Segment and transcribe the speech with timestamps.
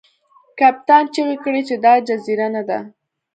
[0.59, 2.79] کپتان چیغې کړې چې دا جزیره نه ده.